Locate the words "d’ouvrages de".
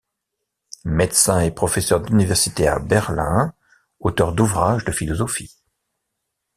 4.33-4.91